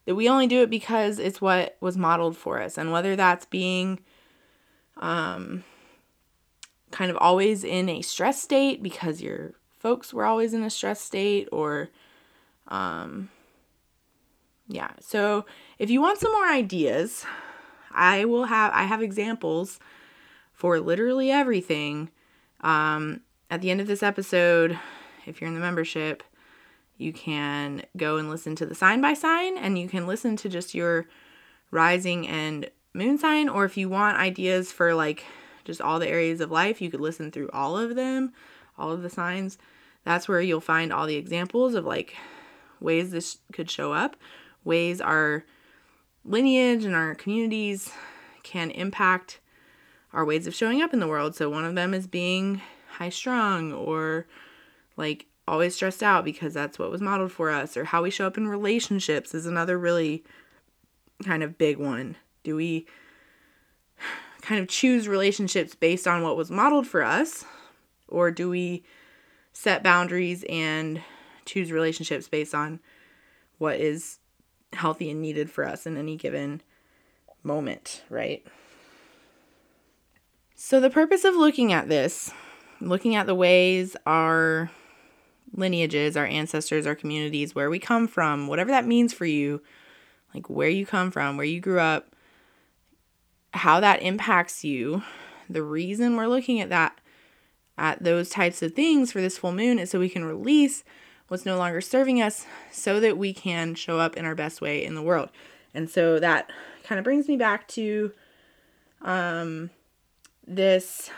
[0.04, 2.76] that we only do it because it's what was modeled for us.
[2.76, 4.00] And whether that's being
[4.96, 5.64] um,
[6.90, 11.00] kind of always in a stress state because your folks were always in a stress
[11.00, 11.90] state or
[12.68, 13.30] um,
[14.66, 14.90] yeah.
[15.00, 15.44] So
[15.78, 17.24] if you want some more ideas,
[17.92, 19.78] I will have I have examples
[20.52, 22.10] for literally everything.
[22.60, 24.78] Um, at the end of this episode,
[25.26, 26.22] if you're in the membership,
[26.96, 30.48] you can go and listen to the sign by sign and you can listen to
[30.48, 31.06] just your
[31.70, 35.24] rising and moon sign or if you want ideas for like
[35.64, 38.32] just all the areas of life, you could listen through all of them,
[38.76, 39.58] all of the signs.
[40.04, 42.16] That's where you'll find all the examples of like
[42.80, 44.16] ways this could show up,
[44.64, 45.44] ways our
[46.24, 47.90] lineage and our communities
[48.42, 49.40] can impact
[50.12, 51.34] our ways of showing up in the world.
[51.34, 54.26] So one of them is being high strung or
[54.96, 58.26] like always stressed out because that's what was modeled for us or how we show
[58.26, 60.24] up in relationships is another really
[61.24, 62.16] kind of big one.
[62.44, 62.86] Do we
[64.42, 67.44] kind of choose relationships based on what was modeled for us
[68.08, 68.84] or do we
[69.52, 71.02] set boundaries and
[71.44, 72.80] choose relationships based on
[73.58, 74.18] what is
[74.72, 76.62] healthy and needed for us in any given
[77.42, 78.44] moment, right?
[80.54, 82.30] So, the purpose of looking at this,
[82.80, 84.70] looking at the ways our
[85.54, 89.62] lineages, our ancestors, our communities, where we come from, whatever that means for you,
[90.34, 92.14] like where you come from, where you grew up,
[93.54, 95.02] how that impacts you.
[95.50, 97.00] The reason we're looking at that,
[97.76, 100.84] at those types of things for this full moon is so we can release
[101.28, 104.84] what's no longer serving us so that we can show up in our best way
[104.84, 105.30] in the world.
[105.74, 106.50] And so that
[106.84, 108.12] kind of brings me back to
[109.02, 109.70] um,
[110.46, 111.10] this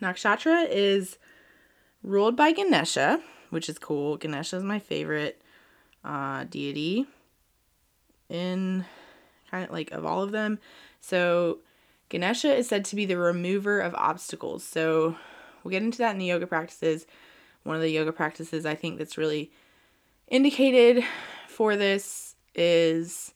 [0.00, 1.18] nakshatra is
[2.02, 4.16] ruled by Ganesha, which is cool.
[4.16, 5.40] Ganesha is my favorite
[6.04, 7.06] uh, deity
[8.28, 8.84] in
[9.50, 10.58] kind of like of all of them.
[11.00, 11.58] So
[12.08, 14.64] Ganesha is said to be the remover of obstacles.
[14.64, 15.16] So
[15.62, 17.06] we'll get into that in the yoga practices
[17.62, 19.50] one of the yoga practices I think that's really
[20.28, 21.04] indicated
[21.48, 23.34] for this is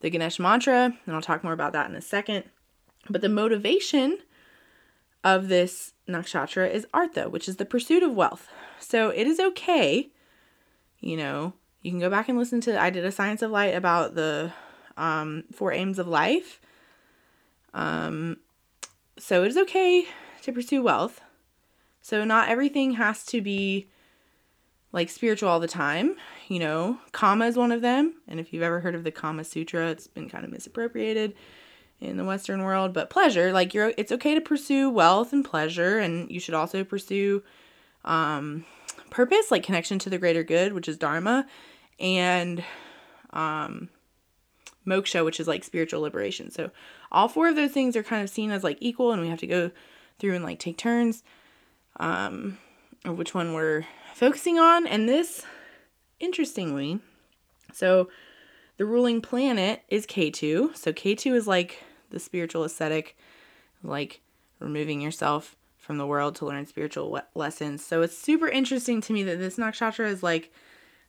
[0.00, 2.44] the Ganesh mantra, and I'll talk more about that in a second.
[3.08, 4.18] But the motivation
[5.22, 8.48] of this nakshatra is artha, which is the pursuit of wealth.
[8.84, 10.10] So it is okay,
[11.00, 13.74] you know, you can go back and listen to I did a science of light
[13.74, 14.52] about the
[14.96, 16.60] um, four aims of life.
[17.72, 18.38] Um,
[19.18, 20.06] so it is okay
[20.42, 21.20] to pursue wealth.
[22.00, 23.88] So not everything has to be
[24.92, 26.16] like spiritual all the time.
[26.48, 28.14] You know, Kama is one of them.
[28.28, 31.34] And if you've ever heard of the Kama Sutra, it's been kind of misappropriated
[32.00, 32.92] in the Western world.
[32.92, 36.84] But pleasure, like you're, it's okay to pursue wealth and pleasure, and you should also
[36.84, 37.42] pursue
[38.04, 38.64] um,
[39.10, 41.46] purpose, like connection to the greater good, which is Dharma,
[41.98, 42.64] and
[43.32, 43.88] um,
[44.86, 46.50] moksha, which is like spiritual liberation.
[46.50, 46.70] So
[47.10, 49.40] all four of those things are kind of seen as like equal, and we have
[49.40, 49.70] to go
[50.18, 51.22] through and like take turns
[51.98, 52.58] um,
[53.04, 54.86] or which one we're focusing on.
[54.86, 55.44] And this,
[56.20, 57.00] interestingly,
[57.72, 58.08] so
[58.76, 60.76] the ruling planet is Ketu.
[60.76, 63.16] So Ketu is like the spiritual ascetic,
[63.82, 64.20] like
[64.58, 67.84] removing yourself from the world to learn spiritual lessons.
[67.84, 70.52] So it's super interesting to me that this nakshatra is like,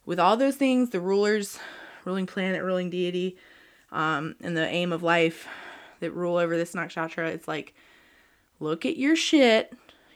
[0.06, 1.58] with all those things, the rulers,
[2.04, 3.38] ruling planet, ruling deity,
[3.92, 5.48] um, and the aim of life
[6.02, 7.74] that rule over this nakshatra, it's like,
[8.60, 9.74] look at your shit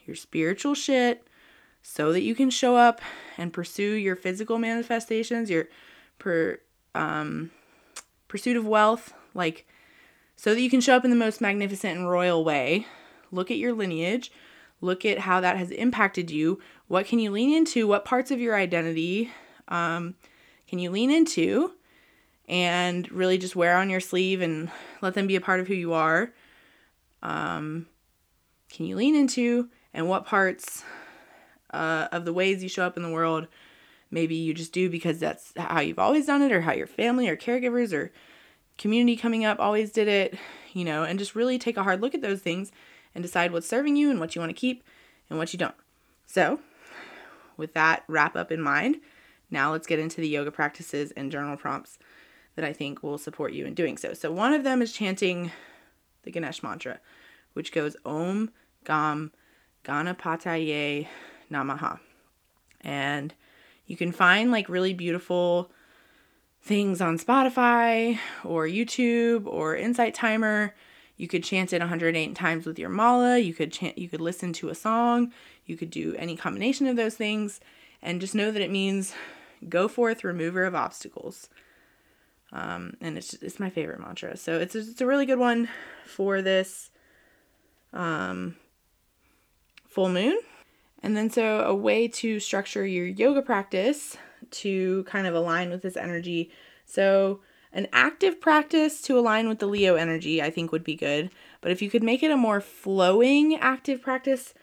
[0.10, 1.26] your spiritual shit
[1.84, 3.00] so that you can show up
[3.38, 5.70] and pursue your physical manifestations, your
[6.18, 6.60] per
[6.96, 7.52] um
[8.28, 9.66] pursuit of wealth, like
[10.36, 12.88] so that you can show up in the most magnificent and royal way.
[13.32, 14.32] Look at your lineage,
[14.82, 16.60] look at how that has impacted you.
[16.88, 17.88] What can you lean into?
[17.88, 19.32] What parts of your identity
[19.68, 20.16] um,
[20.68, 21.74] can you lean into
[22.48, 25.74] and really just wear on your sleeve and let them be a part of who
[25.74, 26.34] you are?
[27.22, 27.88] Um,
[28.72, 30.84] can you lean into and what parts
[31.72, 33.48] uh, of the ways you show up in the world
[34.12, 37.28] maybe you just do because that's how you've always done it or how your family
[37.28, 38.12] or caregivers or
[38.78, 40.38] community coming up always did it,
[40.74, 42.72] you know, and just really take a hard look at those things
[43.14, 44.84] and decide what's serving you and what you want to keep
[45.30, 45.76] and what you don't.
[46.26, 46.60] So,
[47.58, 48.98] with that wrap up in mind,
[49.52, 51.98] now let's get into the yoga practices and journal prompts
[52.56, 54.14] that I think will support you in doing so.
[54.14, 55.52] So, one of them is chanting
[56.24, 57.00] the Ganesh mantra,
[57.54, 58.52] which goes Om
[58.86, 59.32] Gam
[59.84, 61.08] Ganapataye
[61.52, 62.00] Namaha.
[62.82, 63.34] And
[63.86, 65.72] you can find like really beautiful
[66.62, 70.76] things on Spotify or YouTube or Insight Timer.
[71.20, 73.40] You could chant it 108 times with your mala.
[73.40, 75.34] You could chant you could listen to a song.
[75.66, 77.60] You could do any combination of those things
[78.02, 79.14] and just know that it means
[79.68, 81.50] go forth remover of obstacles.
[82.54, 84.38] Um, and it's it's my favorite mantra.
[84.38, 85.68] So it's it's a really good one
[86.06, 86.90] for this
[87.92, 88.56] um,
[89.90, 90.40] full moon.
[91.04, 94.16] And then so a way to structure your yoga practice
[94.52, 96.50] to kind of align with this energy.
[96.86, 97.42] So
[97.72, 101.30] an active practice to align with the Leo energy, I think would be good.
[101.62, 104.54] But if you could make it a more flowing active practice,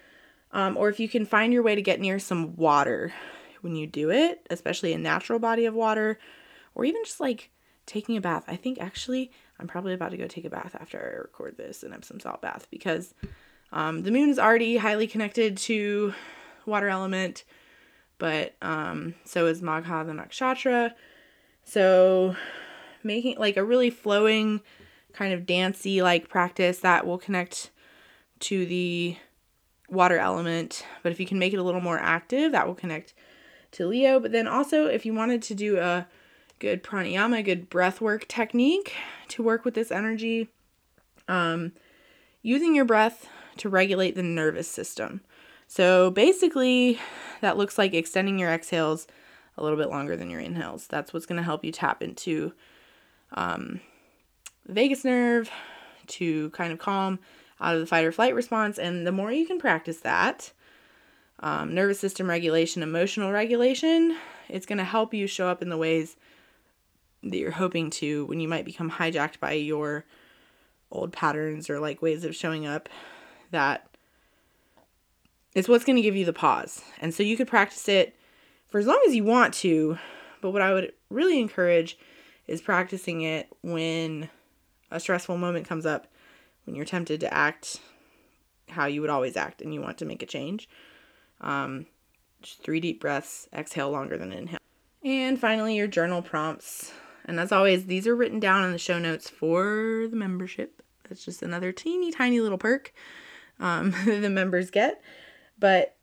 [0.52, 3.12] um, or if you can find your way to get near some water
[3.60, 6.18] when you do it, especially a natural body of water,
[6.74, 7.50] or even just like
[7.84, 8.44] taking a bath.
[8.48, 11.82] I think actually I'm probably about to go take a bath after I record this
[11.82, 13.14] and Epsom salt bath because
[13.72, 16.14] um, the moon is already highly connected to
[16.66, 17.44] water element,
[18.18, 20.92] but um, so is Magha the nakshatra.
[21.64, 22.36] So
[23.02, 24.60] making like a really flowing
[25.12, 27.70] kind of dancey like practice that will connect
[28.40, 29.16] to the
[29.88, 30.84] water element.
[31.02, 33.14] But if you can make it a little more active, that will connect
[33.72, 34.20] to Leo.
[34.20, 36.06] But then also if you wanted to do a
[36.58, 38.94] good pranayama, good breath work technique
[39.28, 40.48] to work with this energy.
[41.28, 41.72] Um,
[42.42, 45.20] using your breath to regulate the nervous system.
[45.66, 47.00] So basically,
[47.40, 49.06] that looks like extending your exhales
[49.56, 50.86] a little bit longer than your inhales.
[50.86, 52.52] That's what's going to help you tap into
[53.36, 53.80] um,
[54.66, 55.50] vagus nerve
[56.06, 57.18] to kind of calm
[57.60, 58.78] out of the fight or flight response.
[58.78, 60.52] And the more you can practice that,
[61.40, 64.16] um, nervous system regulation, emotional regulation,
[64.48, 66.16] it's going to help you show up in the ways
[67.22, 70.04] that you're hoping to when you might become hijacked by your
[70.90, 72.88] old patterns or like ways of showing up
[73.50, 73.88] that
[75.54, 76.82] is what's going to give you the pause.
[77.00, 78.14] And so you could practice it
[78.68, 79.98] for as long as you want to,
[80.40, 81.98] but what I would really encourage
[82.46, 84.28] is practicing it when
[84.90, 86.06] a stressful moment comes up,
[86.64, 87.80] when you're tempted to act
[88.68, 90.68] how you would always act and you want to make a change.
[91.40, 91.86] Um,
[92.42, 94.60] just three deep breaths, exhale longer than inhale.
[95.04, 96.92] And finally, your journal prompts.
[97.24, 100.82] And as always, these are written down in the show notes for the membership.
[101.08, 102.92] That's just another teeny tiny little perk
[103.60, 105.00] um, the members get.
[105.58, 105.96] But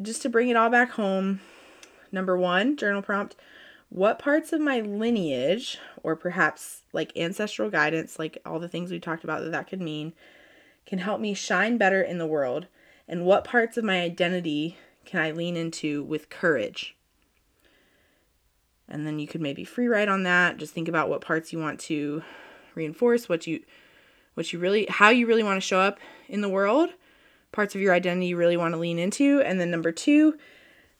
[0.00, 1.40] just to bring it all back home,
[2.10, 3.36] number one, journal prompt
[3.90, 8.98] what parts of my lineage, or perhaps like ancestral guidance, like all the things we
[8.98, 10.14] talked about that that could mean,
[10.86, 12.66] can help me shine better in the world?
[13.06, 16.96] And what parts of my identity can I lean into with courage?
[18.90, 21.58] and then you could maybe free write on that just think about what parts you
[21.58, 22.22] want to
[22.74, 23.62] reinforce what you
[24.34, 26.90] what you really how you really want to show up in the world
[27.52, 30.36] parts of your identity you really want to lean into and then number 2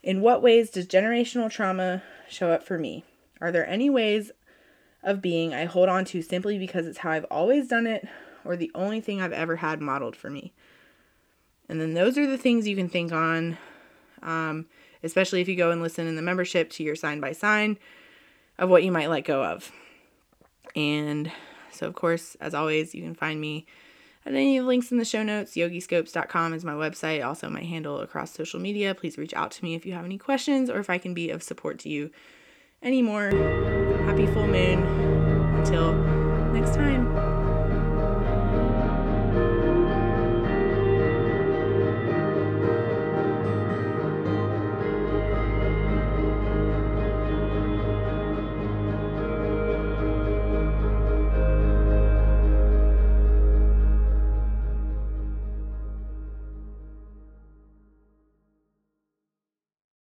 [0.03, 3.05] in what ways does generational trauma show up for me
[3.41, 4.31] are there any ways
[5.03, 8.07] of being I hold on to simply because it's how I've always done it
[8.45, 10.53] or the only thing I've ever had modeled for me
[11.69, 13.59] and then those are the things you can think on
[14.23, 14.67] um,
[15.03, 17.79] especially if you go and listen in the membership to your sign by sign
[18.59, 19.73] of what you might let go of.
[20.77, 21.33] And
[21.73, 23.67] so, of course, as always, you can find me
[24.27, 25.55] at any of the links in the show notes.
[25.55, 28.95] Yogiscopes.com is my website, also my handle across social media.
[28.95, 31.31] Please reach out to me if you have any questions or if I can be
[31.31, 32.11] of support to you
[32.83, 33.31] anymore.
[34.05, 34.83] Happy full moon.
[35.57, 35.95] Until
[36.53, 37.10] next time.